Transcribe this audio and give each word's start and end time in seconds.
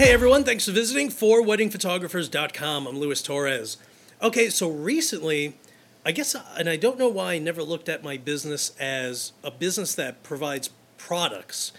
Hey 0.00 0.14
everyone, 0.14 0.44
thanks 0.44 0.64
for 0.64 0.70
visiting 0.70 1.10
forweddingphotographers.com. 1.10 2.86
I'm 2.86 2.98
Luis 2.98 3.20
Torres. 3.20 3.76
Okay, 4.22 4.48
so 4.48 4.70
recently, 4.70 5.58
I 6.06 6.12
guess, 6.12 6.34
and 6.56 6.70
I 6.70 6.76
don't 6.76 6.98
know 6.98 7.10
why 7.10 7.34
I 7.34 7.38
never 7.38 7.62
looked 7.62 7.86
at 7.86 8.02
my 8.02 8.16
business 8.16 8.74
as 8.80 9.32
a 9.44 9.50
business 9.50 9.94
that 9.96 10.22
provides 10.22 10.70
products. 10.96 11.72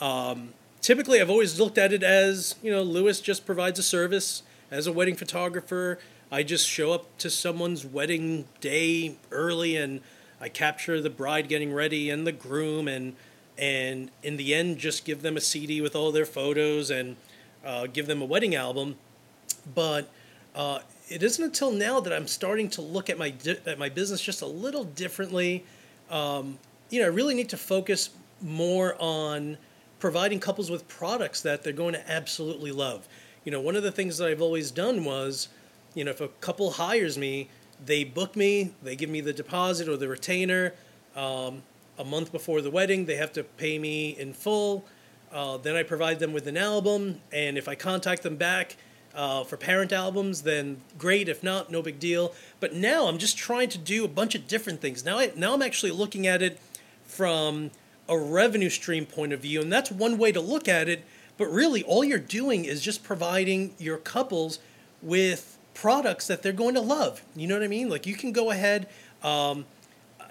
Um, 0.00 0.54
typically, 0.80 1.20
I've 1.20 1.30
always 1.30 1.60
looked 1.60 1.78
at 1.78 1.92
it 1.92 2.02
as, 2.02 2.56
you 2.64 2.72
know, 2.72 2.82
Luis 2.82 3.20
just 3.20 3.46
provides 3.46 3.78
a 3.78 3.84
service 3.84 4.42
as 4.72 4.88
a 4.88 4.92
wedding 4.92 5.14
photographer. 5.14 6.00
I 6.32 6.42
just 6.42 6.68
show 6.68 6.90
up 6.90 7.16
to 7.18 7.30
someone's 7.30 7.86
wedding 7.86 8.46
day 8.60 9.14
early 9.30 9.76
and 9.76 10.00
I 10.40 10.48
capture 10.48 11.00
the 11.00 11.10
bride 11.10 11.48
getting 11.48 11.72
ready 11.72 12.10
and 12.10 12.26
the 12.26 12.32
groom 12.32 12.88
and 12.88 13.14
and 13.56 14.10
in 14.24 14.36
the 14.36 14.52
end 14.52 14.78
just 14.78 15.04
give 15.04 15.22
them 15.22 15.36
a 15.36 15.40
CD 15.40 15.80
with 15.80 15.94
all 15.94 16.10
their 16.10 16.26
photos 16.26 16.90
and 16.90 17.16
uh, 17.64 17.86
give 17.86 18.06
them 18.06 18.22
a 18.22 18.24
wedding 18.24 18.54
album. 18.54 18.96
But 19.74 20.08
uh, 20.54 20.80
it 21.08 21.22
isn't 21.22 21.42
until 21.42 21.70
now 21.70 22.00
that 22.00 22.12
I'm 22.12 22.26
starting 22.26 22.68
to 22.70 22.82
look 22.82 23.10
at 23.10 23.18
my 23.18 23.30
di- 23.30 23.58
at 23.66 23.78
my 23.78 23.88
business 23.88 24.20
just 24.20 24.42
a 24.42 24.46
little 24.46 24.84
differently. 24.84 25.64
Um, 26.10 26.58
you 26.90 27.00
know, 27.00 27.06
I 27.06 27.10
really 27.10 27.34
need 27.34 27.48
to 27.50 27.56
focus 27.56 28.10
more 28.40 28.96
on 28.98 29.58
providing 29.98 30.40
couples 30.40 30.70
with 30.70 30.86
products 30.88 31.40
that 31.42 31.62
they're 31.62 31.72
going 31.72 31.94
to 31.94 32.10
absolutely 32.10 32.72
love. 32.72 33.08
You 33.44 33.52
know, 33.52 33.60
one 33.60 33.76
of 33.76 33.82
the 33.82 33.92
things 33.92 34.18
that 34.18 34.28
I've 34.28 34.42
always 34.42 34.70
done 34.70 35.04
was, 35.04 35.48
you 35.94 36.04
know, 36.04 36.10
if 36.10 36.20
a 36.20 36.28
couple 36.28 36.70
hires 36.72 37.18
me, 37.18 37.48
they 37.84 38.04
book 38.04 38.36
me, 38.36 38.74
they 38.82 38.96
give 38.96 39.10
me 39.10 39.20
the 39.20 39.32
deposit 39.32 39.88
or 39.88 39.96
the 39.96 40.08
retainer. 40.08 40.74
Um, 41.16 41.62
a 41.98 42.04
month 42.04 42.30
before 42.30 42.60
the 42.60 42.70
wedding, 42.70 43.06
they 43.06 43.16
have 43.16 43.32
to 43.32 43.42
pay 43.42 43.78
me 43.78 44.10
in 44.10 44.32
full. 44.32 44.84
Uh, 45.32 45.56
then 45.58 45.76
I 45.76 45.82
provide 45.82 46.18
them 46.18 46.32
with 46.32 46.46
an 46.46 46.56
album, 46.56 47.20
and 47.32 47.58
if 47.58 47.68
I 47.68 47.74
contact 47.74 48.22
them 48.22 48.36
back 48.36 48.76
uh, 49.14 49.44
for 49.44 49.56
parent 49.56 49.92
albums, 49.92 50.42
then 50.42 50.80
great. 50.96 51.28
If 51.28 51.42
not, 51.42 51.70
no 51.70 51.82
big 51.82 51.98
deal. 51.98 52.34
But 52.60 52.74
now 52.74 53.08
I'm 53.08 53.18
just 53.18 53.36
trying 53.36 53.68
to 53.70 53.78
do 53.78 54.04
a 54.04 54.08
bunch 54.08 54.34
of 54.34 54.46
different 54.46 54.80
things. 54.80 55.04
Now, 55.04 55.18
I, 55.18 55.32
now 55.36 55.54
I'm 55.54 55.62
actually 55.62 55.92
looking 55.92 56.26
at 56.26 56.40
it 56.42 56.58
from 57.04 57.70
a 58.08 58.18
revenue 58.18 58.70
stream 58.70 59.06
point 59.06 59.32
of 59.32 59.40
view, 59.40 59.60
and 59.60 59.72
that's 59.72 59.90
one 59.90 60.18
way 60.18 60.32
to 60.32 60.40
look 60.40 60.68
at 60.68 60.88
it. 60.88 61.04
But 61.36 61.46
really, 61.46 61.82
all 61.84 62.02
you're 62.02 62.18
doing 62.18 62.64
is 62.64 62.80
just 62.82 63.04
providing 63.04 63.74
your 63.78 63.98
couples 63.98 64.58
with 65.02 65.58
products 65.74 66.26
that 66.26 66.42
they're 66.42 66.52
going 66.52 66.74
to 66.74 66.80
love. 66.80 67.22
You 67.36 67.46
know 67.46 67.54
what 67.54 67.62
I 67.62 67.68
mean? 67.68 67.88
Like 67.88 68.06
you 68.06 68.16
can 68.16 68.32
go 68.32 68.50
ahead. 68.50 68.88
Um, 69.22 69.66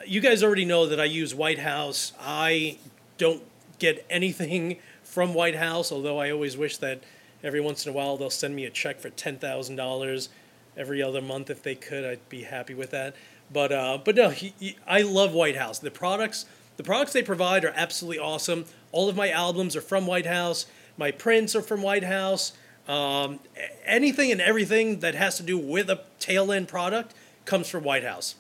you 0.06 0.22
guys 0.22 0.44
already 0.44 0.66
know 0.66 0.86
that 0.88 1.00
I 1.00 1.06
use 1.06 1.34
White 1.34 1.60
House. 1.60 2.14
I 2.20 2.78
don't 3.18 3.42
get 3.80 4.06
anything 4.10 4.78
from 5.04 5.34
White 5.34 5.56
House, 5.56 5.92
although 5.92 6.20
I 6.20 6.32
always 6.32 6.58
wish 6.58 6.78
that 6.78 7.02
every 7.44 7.62
once 7.62 7.86
in 7.86 7.92
a 7.92 7.96
while 7.96 8.18
they'll 8.18 8.30
send 8.30 8.56
me 8.56 8.66
a 8.66 8.70
check 8.70 9.00
for 9.00 9.10
ten 9.10 9.38
thousand 9.38 9.76
dollars 9.76 10.30
every 10.76 11.02
other 11.02 11.22
month 11.22 11.50
if 11.50 11.64
they 11.64 11.76
could. 11.76 12.06
I'd 12.06 12.30
be 12.30 12.44
happy 12.44 12.74
with 12.74 12.92
that. 12.92 13.16
But 13.52 13.72
uh, 13.72 14.00
but 14.04 14.16
no, 14.16 14.30
he, 14.30 14.54
he, 14.60 14.78
I 14.88 15.02
love 15.02 15.34
White 15.34 15.56
House. 15.56 15.80
The 15.80 15.92
products 15.92 16.46
the 16.78 16.84
products 16.84 17.14
they 17.14 17.24
provide 17.24 17.66
are 17.66 17.74
absolutely 17.76 18.20
awesome. 18.20 18.66
All 18.92 19.10
of 19.10 19.16
my 19.16 19.30
albums 19.30 19.76
are 19.76 19.82
from 19.82 20.06
White 20.06 20.28
House. 20.28 20.66
My 20.98 21.12
prints 21.12 21.56
are 21.56 21.62
from 21.62 21.82
White 21.82 22.04
House. 22.04 22.54
Um, 22.88 23.40
anything 23.86 24.32
and 24.32 24.40
everything 24.40 25.00
that 25.00 25.16
has 25.16 25.38
to 25.38 25.44
do 25.44 25.58
with 25.58 25.90
a 25.90 26.04
tail 26.20 26.52
end 26.52 26.68
product 26.68 27.14
comes 27.46 27.68
from 27.68 27.84
White 27.84 28.04
House. 28.04 28.36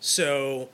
So 0.00 0.68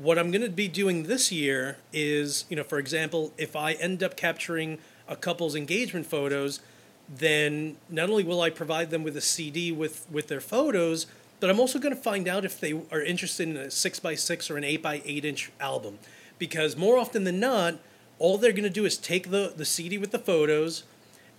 what 0.00 0.18
I'm 0.18 0.30
going 0.30 0.42
to 0.42 0.50
be 0.50 0.68
doing 0.68 1.04
this 1.04 1.30
year 1.30 1.76
is, 1.92 2.44
you 2.48 2.56
know, 2.56 2.64
for 2.64 2.78
example, 2.78 3.32
if 3.36 3.54
I 3.54 3.72
end 3.72 4.02
up 4.02 4.16
capturing 4.16 4.78
a 5.08 5.16
couple's 5.16 5.54
engagement 5.54 6.06
photos, 6.06 6.60
then 7.08 7.76
not 7.90 8.08
only 8.08 8.24
will 8.24 8.40
I 8.40 8.50
provide 8.50 8.90
them 8.90 9.02
with 9.02 9.16
a 9.16 9.20
CD 9.20 9.70
with, 9.70 10.06
with 10.10 10.28
their 10.28 10.40
photos, 10.40 11.06
but 11.40 11.50
I'm 11.50 11.60
also 11.60 11.78
going 11.78 11.94
to 11.94 12.00
find 12.00 12.28
out 12.28 12.44
if 12.44 12.60
they 12.60 12.72
are 12.90 13.02
interested 13.02 13.48
in 13.48 13.56
a 13.56 13.66
6x6 13.66 14.50
or 14.50 14.56
an 14.56 14.64
8x8 14.64 15.24
inch 15.24 15.50
album. 15.60 15.98
Because 16.38 16.76
more 16.76 16.96
often 16.96 17.24
than 17.24 17.40
not, 17.40 17.78
all 18.18 18.38
they're 18.38 18.52
going 18.52 18.62
to 18.62 18.70
do 18.70 18.84
is 18.84 18.96
take 18.96 19.30
the, 19.30 19.52
the 19.54 19.64
CD 19.64 19.98
with 19.98 20.12
the 20.12 20.18
photos 20.18 20.84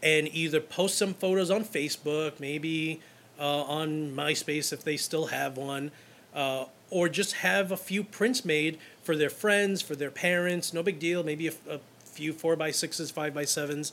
and 0.02 0.28
either 0.34 0.60
post 0.60 0.98
some 0.98 1.14
photos 1.14 1.50
on 1.50 1.64
Facebook, 1.64 2.40
maybe 2.40 3.00
uh, 3.40 3.64
on 3.64 4.14
MySpace 4.14 4.74
if 4.74 4.84
they 4.84 4.98
still 4.98 5.28
have 5.28 5.58
one, 5.58 5.92
uh, 6.36 6.66
or 6.94 7.10
just 7.10 7.34
have 7.34 7.72
a 7.72 7.78
few 7.78 8.04
prints 8.04 8.46
made 8.46 8.78
for 9.02 9.16
their 9.16 9.30
friends, 9.30 9.82
for 9.82 9.96
their 9.96 10.12
parents. 10.12 10.74
No 10.74 10.84
big 10.84 11.00
deal. 11.00 11.24
Maybe 11.24 11.48
a, 11.48 11.54
a 11.68 11.80
few 12.06 12.32
four 12.32 12.56
by 12.56 12.70
sixes, 12.70 13.10
five 13.10 13.34
by 13.34 13.46
sevens, 13.46 13.92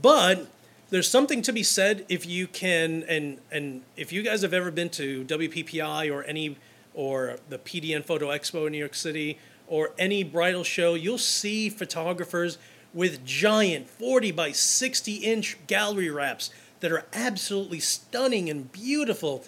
but 0.00 0.46
there's 0.90 1.10
something 1.10 1.40
to 1.40 1.52
be 1.52 1.62
said 1.62 2.04
if 2.10 2.26
you 2.26 2.46
can 2.46 3.02
and 3.08 3.38
and 3.50 3.80
if 3.96 4.12
you 4.12 4.22
guys 4.22 4.42
have 4.42 4.52
ever 4.52 4.70
been 4.70 4.90
to 4.90 5.24
WPPI 5.24 6.12
or 6.12 6.22
any 6.24 6.56
or 6.92 7.38
the 7.48 7.58
PDN 7.58 8.04
Photo 8.04 8.28
Expo 8.28 8.66
in 8.66 8.72
New 8.72 8.78
York 8.78 8.94
City 8.94 9.38
or 9.66 9.92
any 9.98 10.22
bridal 10.22 10.62
show, 10.62 10.94
you'll 10.94 11.16
see 11.18 11.70
photographers 11.70 12.58
with 12.92 13.24
giant 13.24 13.88
40 13.88 14.30
by 14.32 14.52
60 14.52 15.14
inch 15.16 15.56
gallery 15.66 16.10
wraps 16.10 16.50
that 16.80 16.92
are 16.92 17.06
absolutely 17.14 17.80
stunning 17.80 18.50
and 18.50 18.70
beautiful 18.70 19.42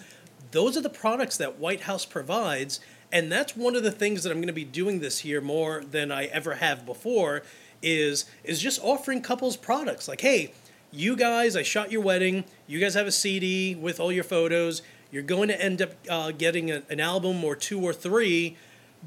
those 0.51 0.77
are 0.77 0.81
the 0.81 0.89
products 0.89 1.37
that 1.37 1.59
White 1.59 1.81
House 1.81 2.05
provides. 2.05 2.79
And 3.11 3.31
that's 3.31 3.55
one 3.55 3.75
of 3.75 3.83
the 3.83 3.91
things 3.91 4.23
that 4.23 4.31
I'm 4.31 4.37
going 4.37 4.47
to 4.47 4.53
be 4.53 4.65
doing 4.65 4.99
this 4.99 5.23
year 5.23 5.39
more 5.39 5.81
than 5.89 6.11
I 6.11 6.25
ever 6.25 6.55
have 6.55 6.85
before 6.85 7.43
is 7.81 8.25
is 8.43 8.59
just 8.59 8.83
offering 8.83 9.21
couples 9.21 9.55
products 9.55 10.07
like 10.07 10.21
hey 10.21 10.51
you 10.91 11.15
guys 11.15 11.55
i 11.55 11.61
shot 11.61 11.91
your 11.91 12.01
wedding 12.01 12.43
you 12.65 12.79
guys 12.79 12.93
have 12.93 13.07
a 13.07 13.11
cd 13.11 13.75
with 13.75 13.99
all 13.99 14.11
your 14.11 14.23
photos 14.23 14.81
you're 15.11 15.23
going 15.23 15.47
to 15.47 15.61
end 15.61 15.81
up 15.81 15.91
uh, 16.09 16.31
getting 16.31 16.71
a, 16.71 16.81
an 16.89 16.99
album 16.99 17.43
or 17.43 17.55
two 17.55 17.79
or 17.81 17.93
three 17.93 18.57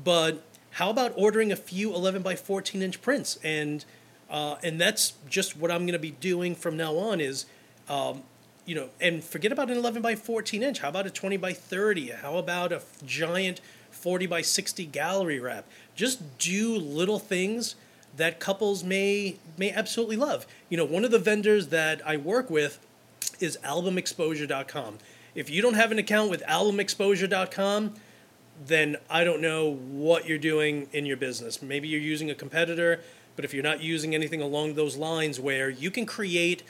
but 0.03 0.45
how 0.73 0.89
about 0.89 1.13
ordering 1.17 1.51
a 1.51 1.57
few 1.57 1.95
11 1.95 2.23
by 2.23 2.37
14 2.37 2.81
inch 2.81 3.03
prints 3.03 3.39
and 3.43 3.85
uh, 4.31 4.55
and 4.63 4.81
that's 4.81 5.15
just 5.29 5.57
what 5.57 5.71
i'm 5.71 5.81
going 5.81 5.93
to 5.93 5.99
be 5.99 6.13
doing 6.13 6.55
from 6.55 6.77
now 6.77 6.97
on 6.97 7.21
is 7.21 7.47
um, 7.89 8.23
you 8.67 8.75
know, 8.75 8.89
and 9.01 9.23
forget 9.23 9.53
about 9.53 9.71
an 9.71 9.77
11 9.77 10.03
by 10.03 10.15
14 10.15 10.63
inch. 10.63 10.81
How 10.81 10.89
about 10.89 11.07
a 11.07 11.11
20 11.11 11.37
by 11.37 11.53
30? 11.53 12.11
How 12.11 12.37
about 12.37 12.73
a 12.73 12.83
giant 13.05 13.61
40 13.91 14.27
by 14.27 14.43
60 14.43 14.87
gallery 14.87 15.41
wrap? 15.41 15.65
Just 15.95 16.39
do 16.39 16.77
little 16.77 17.19
things 17.19 17.75
that 18.17 18.41
couples 18.41 18.83
may 18.83 19.37
may 19.57 19.71
absolutely 19.71 20.17
love. 20.17 20.47
You 20.69 20.77
know, 20.77 20.85
one 20.85 21.05
of 21.05 21.11
the 21.11 21.19
vendors 21.19 21.69
that 21.69 22.07
I 22.07 22.17
work 22.17 22.51
with 22.51 22.79
is 23.39 23.59
albumexposure.com. 23.65 24.99
If 25.35 25.49
you 25.49 25.63
don't 25.63 25.75
have 25.75 25.93
an 25.93 25.99
account 25.99 26.31
with 26.31 26.43
albumexposure.com, 26.43 27.95
then 28.67 28.97
I 29.09 29.25
don't 29.25 29.41
know 29.41 29.75
what 29.75 30.27
you're 30.27 30.39
doing 30.39 30.89
in 30.93 31.07
your 31.07 31.17
business. 31.17 31.63
Maybe 31.63 31.89
you're 31.89 32.01
using 32.01 32.31
a 32.31 32.35
competitor, 32.35 33.01
but 33.37 33.45
if 33.45 33.55
you're 33.55 33.63
not 33.63 33.81
using 33.81 34.15
anything 34.15 34.43
along 34.43 34.75
those 34.75 34.97
lines 34.97 35.41
where 35.41 35.71
you 35.71 35.91
can 35.91 36.05
create 36.05 36.63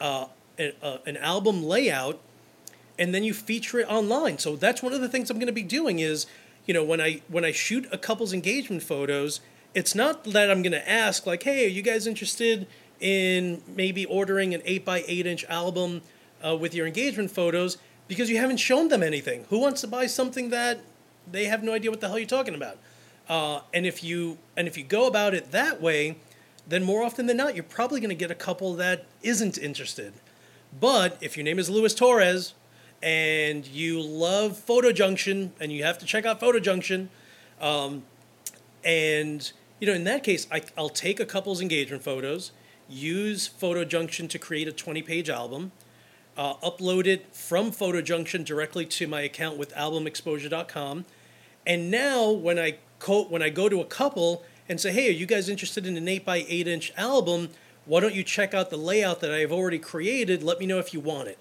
uh, 0.00 0.26
a, 0.58 0.74
a, 0.82 1.00
an 1.06 1.16
album 1.18 1.62
layout 1.62 2.20
and 2.98 3.14
then 3.14 3.24
you 3.24 3.34
feature 3.34 3.80
it 3.80 3.88
online. 3.88 4.38
So 4.38 4.56
that's 4.56 4.82
one 4.82 4.92
of 4.92 5.00
the 5.00 5.08
things 5.08 5.30
I'm 5.30 5.38
going 5.38 5.46
to 5.46 5.52
be 5.52 5.62
doing 5.62 5.98
is, 5.98 6.26
you 6.66 6.74
know, 6.74 6.84
when 6.84 7.00
I 7.00 7.22
when 7.28 7.44
I 7.44 7.52
shoot 7.52 7.86
a 7.92 7.98
couple's 7.98 8.32
engagement 8.32 8.82
photos, 8.82 9.40
it's 9.74 9.94
not 9.94 10.24
that 10.24 10.50
I'm 10.50 10.62
going 10.62 10.72
to 10.72 10.90
ask 10.90 11.26
like, 11.26 11.42
"Hey, 11.42 11.64
are 11.64 11.68
you 11.68 11.82
guys 11.82 12.06
interested 12.06 12.66
in 13.00 13.62
maybe 13.66 14.06
ordering 14.06 14.54
an 14.54 14.62
8 14.64 14.84
by 14.84 15.04
8 15.06 15.26
inch 15.26 15.44
album 15.46 16.02
uh, 16.44 16.56
with 16.56 16.74
your 16.74 16.86
engagement 16.86 17.30
photos?" 17.30 17.78
Because 18.06 18.30
you 18.30 18.38
haven't 18.38 18.58
shown 18.58 18.88
them 18.88 19.02
anything. 19.02 19.46
Who 19.48 19.58
wants 19.58 19.80
to 19.80 19.86
buy 19.86 20.06
something 20.06 20.50
that 20.50 20.80
they 21.30 21.46
have 21.46 21.62
no 21.62 21.72
idea 21.72 21.90
what 21.90 22.00
the 22.00 22.08
hell 22.08 22.18
you're 22.18 22.28
talking 22.28 22.54
about? 22.54 22.78
Uh, 23.28 23.60
and 23.72 23.86
if 23.86 24.04
you 24.04 24.38
and 24.56 24.68
if 24.68 24.78
you 24.78 24.84
go 24.84 25.06
about 25.06 25.34
it 25.34 25.50
that 25.50 25.80
way, 25.80 26.16
then 26.66 26.84
more 26.84 27.02
often 27.02 27.26
than 27.26 27.36
not, 27.36 27.54
you're 27.54 27.64
probably 27.64 28.00
going 28.00 28.10
to 28.10 28.14
get 28.14 28.30
a 28.30 28.36
couple 28.36 28.74
that 28.74 29.06
isn't 29.22 29.58
interested. 29.58 30.12
But 30.80 31.18
if 31.20 31.36
your 31.36 31.44
name 31.44 31.58
is 31.58 31.70
Luis 31.70 31.94
Torres 31.94 32.54
and 33.02 33.66
you 33.66 34.00
love 34.00 34.58
Photo 34.58 34.92
Junction 34.92 35.52
and 35.60 35.70
you 35.70 35.84
have 35.84 35.98
to 35.98 36.06
check 36.06 36.24
out 36.24 36.40
Photo 36.40 36.58
Junction, 36.58 37.10
um, 37.60 38.02
and 38.82 39.52
you 39.80 39.86
know 39.86 39.92
in 39.92 40.04
that 40.04 40.24
case, 40.24 40.46
I, 40.50 40.62
I'll 40.76 40.88
take 40.88 41.20
a 41.20 41.26
couple's 41.26 41.60
engagement 41.60 42.02
photos, 42.02 42.50
use 42.88 43.46
Photo 43.46 43.84
Junction 43.84 44.26
to 44.28 44.38
create 44.38 44.66
a 44.66 44.72
20-page 44.72 45.30
album, 45.30 45.72
uh, 46.36 46.54
upload 46.56 47.06
it 47.06 47.34
from 47.34 47.70
Photo 47.70 48.00
Junction 48.00 48.42
directly 48.42 48.84
to 48.86 49.06
my 49.06 49.20
account 49.20 49.56
with 49.56 49.72
albumexposure.com, 49.74 51.04
and 51.66 51.90
now 51.90 52.30
when 52.30 52.58
I 52.58 52.78
co- 52.98 53.24
when 53.24 53.42
I 53.42 53.48
go 53.48 53.68
to 53.68 53.80
a 53.80 53.86
couple 53.86 54.42
and 54.68 54.80
say, 54.80 54.90
"Hey, 54.90 55.08
are 55.08 55.12
you 55.12 55.26
guys 55.26 55.48
interested 55.48 55.86
in 55.86 55.96
an 55.96 56.08
8 56.08 56.24
by 56.24 56.44
8 56.48 56.66
inch 56.66 56.92
album?" 56.96 57.50
Why 57.86 58.00
don't 58.00 58.14
you 58.14 58.22
check 58.22 58.54
out 58.54 58.70
the 58.70 58.76
layout 58.76 59.20
that 59.20 59.32
I've 59.32 59.52
already 59.52 59.78
created? 59.78 60.42
Let 60.42 60.58
me 60.58 60.66
know 60.66 60.78
if 60.78 60.94
you 60.94 61.00
want 61.00 61.28
it. 61.28 61.38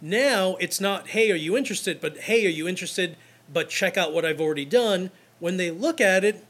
Now 0.00 0.56
it's 0.56 0.80
not, 0.80 1.08
hey, 1.08 1.30
are 1.30 1.36
you 1.36 1.56
interested? 1.56 2.00
But 2.00 2.18
hey, 2.18 2.44
are 2.46 2.50
you 2.50 2.66
interested? 2.66 3.16
But 3.52 3.68
check 3.68 3.96
out 3.96 4.12
what 4.12 4.24
I've 4.24 4.40
already 4.40 4.64
done. 4.64 5.10
When 5.38 5.56
they 5.56 5.70
look 5.70 6.00
at 6.00 6.24
it, 6.24 6.44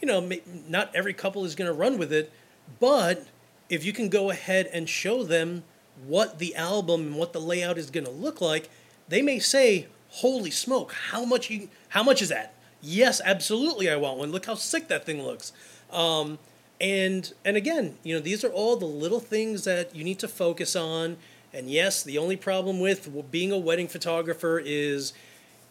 you 0.00 0.06
know, 0.06 0.30
not 0.68 0.94
every 0.94 1.12
couple 1.12 1.44
is 1.44 1.54
going 1.54 1.68
to 1.68 1.72
run 1.72 1.98
with 1.98 2.12
it, 2.12 2.32
but 2.80 3.26
if 3.68 3.84
you 3.84 3.92
can 3.92 4.08
go 4.08 4.30
ahead 4.30 4.68
and 4.72 4.88
show 4.88 5.22
them 5.22 5.64
what 6.06 6.38
the 6.38 6.54
album 6.56 7.02
and 7.02 7.16
what 7.16 7.32
the 7.32 7.40
layout 7.40 7.78
is 7.78 7.90
going 7.90 8.04
to 8.04 8.10
look 8.10 8.40
like, 8.40 8.68
they 9.08 9.22
may 9.22 9.38
say, 9.38 9.86
"Holy 10.08 10.50
smoke! 10.50 10.92
How 11.10 11.24
much 11.24 11.50
you? 11.50 11.68
How 11.90 12.02
much 12.02 12.20
is 12.20 12.30
that?" 12.30 12.54
Yes, 12.80 13.20
absolutely, 13.24 13.88
I 13.88 13.96
want 13.96 14.18
one. 14.18 14.32
Look 14.32 14.46
how 14.46 14.54
sick 14.54 14.88
that 14.88 15.06
thing 15.06 15.22
looks. 15.22 15.52
Um, 15.90 16.38
and 16.82 17.32
and 17.44 17.56
again, 17.56 17.96
you 18.02 18.12
know, 18.14 18.20
these 18.20 18.44
are 18.44 18.50
all 18.50 18.76
the 18.76 18.84
little 18.84 19.20
things 19.20 19.64
that 19.64 19.94
you 19.94 20.02
need 20.02 20.18
to 20.18 20.28
focus 20.28 20.74
on. 20.74 21.16
And 21.54 21.70
yes, 21.70 22.02
the 22.02 22.18
only 22.18 22.36
problem 22.36 22.80
with 22.80 23.30
being 23.30 23.52
a 23.52 23.58
wedding 23.58 23.86
photographer 23.86 24.60
is, 24.62 25.12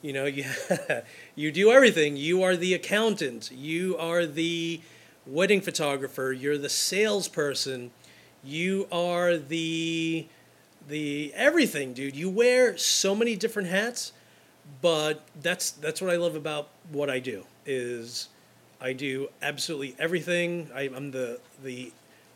you 0.01 0.13
know, 0.13 0.25
you 0.25 0.45
you 1.35 1.51
do 1.51 1.69
everything. 1.69 2.15
You 2.15 2.41
are 2.43 2.55
the 2.55 2.73
accountant. 2.73 3.51
You 3.51 3.97
are 3.97 4.25
the 4.25 4.81
wedding 5.27 5.59
photographer. 5.59 6.31
You're 6.31 6.57
the 6.57 6.69
salesperson. 6.69 7.91
You 8.41 8.87
are 8.89 9.35
the 9.37 10.27
the 10.87 11.33
everything, 11.35 11.93
dude. 11.93 12.15
You 12.15 12.29
wear 12.29 12.77
so 12.77 13.13
many 13.13 13.35
different 13.35 13.67
hats, 13.67 14.13
but 14.81 15.27
that's 15.41 15.71
that's 15.71 16.01
what 16.01 16.09
I 16.09 16.15
love 16.15 16.35
about 16.35 16.69
what 16.89 17.09
I 17.09 17.19
do 17.19 17.43
is 17.65 18.29
I 18.81 18.93
do 18.93 19.29
absolutely 19.43 19.95
everything. 19.99 20.69
I, 20.73 20.83
am 20.87 21.11
the 21.11 21.39
the 21.63 21.91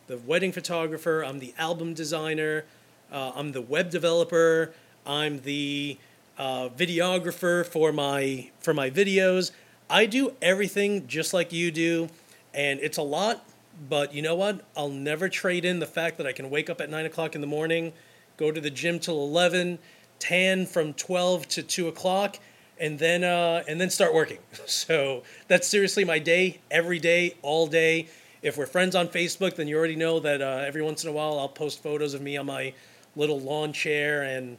the 0.06 0.16
wedding 0.18 0.52
photographer. 0.52 1.24
I'm 1.24 1.40
the 1.40 1.52
album 1.58 1.92
designer. 1.92 2.64
Uh, 3.10 3.32
I'm 3.34 3.50
the 3.50 3.60
web 3.60 3.90
developer. 3.90 4.72
I'm 5.04 5.40
the 5.40 5.98
uh, 6.38 6.68
videographer 6.68 7.66
for 7.66 7.92
my 7.92 8.50
for 8.60 8.72
my 8.72 8.90
videos. 8.90 9.50
I 9.90 10.06
do 10.06 10.34
everything 10.40 11.08
just 11.08 11.34
like 11.34 11.52
you 11.52 11.72
do, 11.72 12.08
and 12.54 12.78
it's 12.80 12.98
a 12.98 13.02
lot. 13.02 13.44
But 13.88 14.14
you 14.14 14.22
know 14.22 14.36
what? 14.36 14.64
I'll 14.76 14.88
never 14.88 15.28
trade 15.28 15.64
in 15.64 15.80
the 15.80 15.86
fact 15.86 16.16
that 16.18 16.26
I 16.28 16.32
can 16.32 16.48
wake 16.48 16.70
up 16.70 16.80
at 16.80 16.88
nine 16.88 17.06
o'clock 17.06 17.34
in 17.34 17.40
the 17.40 17.46
morning, 17.46 17.92
go 18.36 18.52
to 18.52 18.60
the 18.60 18.70
gym 18.70 19.00
till 19.00 19.20
eleven, 19.20 19.80
tan 20.20 20.64
from 20.64 20.94
twelve 20.94 21.48
to 21.48 21.62
two 21.64 21.88
o'clock, 21.88 22.38
and 22.78 22.98
then 22.98 23.24
uh, 23.24 23.62
and 23.68 23.80
then 23.80 23.90
start 23.90 24.14
working. 24.14 24.38
So 24.66 25.22
that's 25.48 25.68
seriously 25.68 26.04
my 26.04 26.18
day 26.18 26.60
every 26.70 26.98
day, 26.98 27.34
all 27.42 27.66
day. 27.66 28.08
If 28.42 28.56
we're 28.56 28.66
friends 28.66 28.94
on 28.94 29.08
Facebook, 29.08 29.56
then 29.56 29.68
you 29.68 29.76
already 29.76 29.96
know 29.96 30.20
that 30.20 30.42
uh, 30.42 30.64
every 30.66 30.82
once 30.82 31.02
in 31.04 31.10
a 31.10 31.12
while 31.12 31.38
I'll 31.38 31.48
post 31.48 31.82
photos 31.82 32.14
of 32.14 32.20
me 32.20 32.36
on 32.36 32.46
my 32.46 32.74
little 33.14 33.40
lawn 33.40 33.72
chair 33.72 34.22
and 34.22 34.58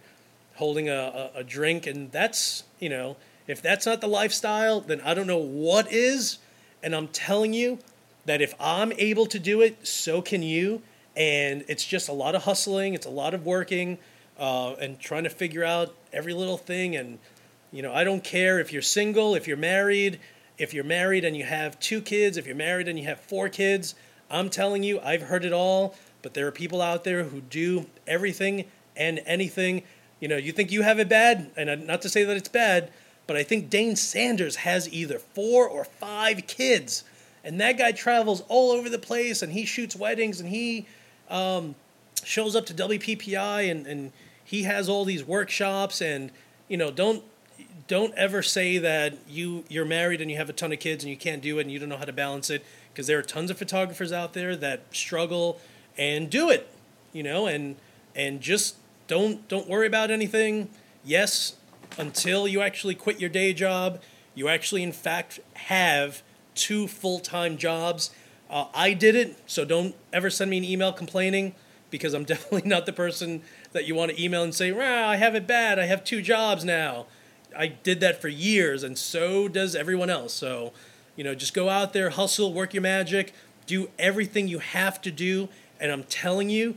holding 0.56 0.90
a, 0.90 1.32
a, 1.36 1.40
a 1.40 1.44
drink, 1.44 1.88
and 1.88 2.12
that's 2.12 2.64
you 2.80 2.90
know 2.90 3.18
if 3.48 3.62
that's 3.62 3.86
not 3.86 4.02
the 4.02 4.08
lifestyle, 4.08 4.82
then 4.82 5.02
I 5.02 5.14
don't 5.14 5.28
know 5.28 5.38
what 5.38 5.92
is. 5.92 6.38
And 6.84 6.94
I'm 6.94 7.08
telling 7.08 7.54
you 7.54 7.80
that 8.26 8.42
if 8.42 8.54
I'm 8.60 8.92
able 8.94 9.26
to 9.28 9.40
do 9.40 9.62
it, 9.62 9.88
so 9.88 10.22
can 10.22 10.44
you. 10.44 10.82
And 11.16 11.64
it's 11.68 11.84
just 11.86 12.10
a 12.10 12.14
lot 12.14 12.36
of 12.36 12.44
hustling, 12.44 12.94
it's 12.94 13.08
a 13.08 13.12
lot 13.12 13.34
of 13.34 13.46
working, 13.46 13.98
uh, 14.38 14.74
and 14.74 15.00
trying 15.00 15.24
to 15.24 15.30
figure 15.30 15.64
out 15.64 15.96
every 16.14 16.34
little 16.34 16.58
thing 16.58 16.96
and 16.96 17.18
you 17.72 17.82
know, 17.82 17.94
I 17.94 18.04
don't 18.04 18.24
care 18.24 18.60
if 18.60 18.72
you're 18.72 18.82
single, 18.82 19.36
if 19.36 19.48
you're 19.48 19.58
married, 19.58 20.20
if 20.58 20.74
you're 20.74 20.84
married 20.84 21.26
and 21.26 21.36
you 21.36 21.44
have 21.44 21.80
two 21.80 22.02
kids, 22.02 22.38
if 22.38 22.46
you're 22.46 22.56
married 22.56 22.88
and 22.88 22.98
you 22.98 23.06
have 23.06 23.20
four 23.20 23.50
kids. 23.50 23.96
I'm 24.30 24.50
telling 24.50 24.84
you, 24.84 25.00
I've 25.02 25.24
heard 25.24 25.46
it 25.46 25.54
all, 25.54 25.96
but 26.22 26.34
there 26.34 26.48
are 26.48 26.52
people 26.52 26.82
out 26.82 27.04
there 27.04 27.24
who 27.24 27.42
do 27.42 27.86
everything 28.06 28.66
and 28.96 29.22
anything. 29.26 29.84
You 30.20 30.28
know, 30.28 30.38
you 30.38 30.52
think 30.52 30.72
you 30.72 30.82
have 30.82 31.00
it 31.00 31.08
bad, 31.08 31.52
and 31.56 31.86
not 31.86 32.02
to 32.02 32.10
say 32.10 32.24
that 32.24 32.36
it's 32.36 32.50
bad, 32.50 32.92
but 33.28 33.36
I 33.36 33.44
think 33.44 33.70
Dane 33.70 33.96
Sanders 33.96 34.58
has 34.58 34.92
either 34.92 35.20
four 35.20 35.68
or 35.68 35.84
five 35.84 36.48
kids. 36.48 37.04
And 37.44 37.62
that 37.62 37.78
guy 37.78 37.92
travels 37.92 38.44
all 38.48 38.72
over 38.72 38.90
the 38.90 38.98
place 38.98 39.42
and 39.42 39.54
he 39.54 39.66
shoots 39.66 39.96
weddings 39.96 40.40
and 40.40 40.50
he 40.50 40.86
um, 41.30 41.76
shows 42.24 42.56
up 42.56 42.66
to 42.68 42.74
WPPI 42.74 43.70
and, 43.70 43.86
and 43.86 44.12
he 44.44 44.64
has 44.64 44.90
all 44.90 45.06
these 45.06 45.24
workshops. 45.24 46.02
And, 46.02 46.32
you 46.68 46.78
know, 46.78 46.90
don't 46.90 47.24
don't 47.88 48.14
ever 48.16 48.44
say 48.44 48.78
that 48.78 49.18
you 49.28 49.64
you're 49.70 49.86
married 49.86 50.22
and 50.22 50.30
you 50.30 50.38
have 50.38 50.50
a 50.50 50.54
ton 50.54 50.72
of 50.72 50.80
kids 50.80 51.04
and 51.04 51.10
you 51.10 51.18
can't 51.18 51.42
do 51.42 51.58
it 51.58 51.62
and 51.62 51.72
you 51.72 51.80
don't 51.80 51.90
know 51.90 51.98
how 51.98 52.06
to 52.06 52.14
balance 52.14 52.50
it 52.50 52.64
because 52.92 53.08
there 53.08 53.18
are 53.18 53.24
tons 53.24 53.50
of 53.50 53.58
photographers 53.58 54.12
out 54.12 54.34
there 54.34 54.56
that 54.56 54.84
struggle 54.92 55.60
and 55.98 56.30
do 56.30 56.50
it 56.50 56.70
you 57.14 57.24
know 57.24 57.48
and 57.48 57.78
and 58.16 58.42
just 58.42 58.76
don't 59.08 59.48
don't 59.48 59.70
worry 59.70 59.88
about 59.88 60.12
anything. 60.12 60.70
Yes 61.04 61.56
until 61.98 62.48
you 62.48 62.62
actually 62.62 62.94
quit 62.94 63.20
your 63.20 63.30
day 63.30 63.54
job 63.54 64.02
you 64.36 64.50
actually 64.50 64.84
in 64.84 64.92
fact 64.92 65.40
have 65.54 66.22
two 66.54 66.88
full-time 66.88 67.58
jobs. 67.58 68.12
Uh, 68.50 68.66
i 68.74 68.94
did 68.94 69.16
it 69.16 69.38
so 69.46 69.66
don't 69.66 69.96
ever 70.14 70.30
send 70.30 70.50
me 70.50 70.58
an 70.58 70.64
email 70.64 70.94
complaining 70.94 71.54
because 71.90 72.14
i'm 72.14 72.24
definitely 72.34 72.68
not 72.68 72.86
the 72.86 72.94
person 72.94 73.42
that 73.72 73.86
you 73.86 73.96
want 73.96 74.12
to 74.12 74.22
email 74.22 74.44
and 74.44 74.54
say 74.54 74.72
"Wow, 74.72 75.10
i 75.10 75.16
have 75.18 75.36
it 75.36 75.48
bad 75.48 75.80
i 75.80 75.86
have 75.86 76.04
two 76.04 76.22
jobs 76.22 76.64
now 76.64 77.08
I 77.56 77.68
did 77.68 78.00
that 78.02 78.22
for 78.22 78.28
years, 78.28 78.84
and 78.84 78.98
so 78.98 79.48
does 79.48 79.76
everyone 79.76 80.10
else. 80.10 80.34
So, 80.34 80.74
you 81.16 81.24
know, 81.24 81.36
just 81.36 81.54
go 81.54 81.70
out 81.70 81.94
there, 81.94 82.10
hustle, 82.10 82.54
work 82.54 82.74
your 82.74 82.84
magic, 82.84 83.34
do 83.66 83.90
everything 83.98 84.48
you 84.48 84.60
have 84.60 85.02
to 85.02 85.12
do, 85.12 85.50
and 85.80 85.92
I'm 85.92 86.04
telling 86.04 86.50
you, 86.50 86.76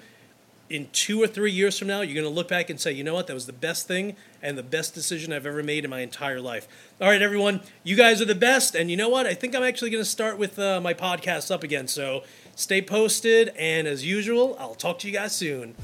in 0.71 0.89
two 0.93 1.21
or 1.21 1.27
three 1.27 1.51
years 1.51 1.77
from 1.77 1.89
now, 1.89 2.01
you're 2.01 2.15
going 2.15 2.25
to 2.25 2.31
look 2.31 2.47
back 2.49 2.71
and 2.71 2.81
say, 2.81 2.93
you 2.93 3.03
know 3.03 3.13
what, 3.13 3.27
that 3.27 3.35
was 3.35 3.47
the 3.47 3.53
best 3.53 3.89
thing 3.89 4.15
and 4.41 4.57
the 4.57 4.63
best 4.63 4.95
decision 4.95 5.33
I've 5.33 5.45
ever 5.45 5.65
made 5.65 5.85
in 5.85 5.91
my 5.91 6.01
entire 6.01 6.41
life. 6.41 6.69
All 7.01 7.09
right, 7.09 7.21
everyone, 7.21 7.61
you 7.83 7.97
guys 7.97 8.23
are 8.23 8.25
the 8.25 8.37
best. 8.37 8.77
And 8.77 8.89
you 8.89 8.97
know 8.97 9.09
what? 9.09 9.27
I 9.27 9.35
think 9.35 9.57
I'm 9.57 9.65
actually 9.65 9.91
going 9.91 10.05
to 10.05 10.09
start 10.09 10.39
with 10.39 10.61
uh, 10.61 10.81
my 10.81 10.95
podcast 10.95 11.51
up 11.51 11.65
again. 11.65 11.89
So 11.89 12.23
stay 12.55 12.81
posted. 12.81 13.49
And 13.59 13.89
as 13.89 14.05
usual, 14.05 14.57
I'll 14.61 14.77
talk 14.77 15.01
to 15.01 15.09
you 15.09 15.13
guys 15.13 15.35
soon. 15.35 15.75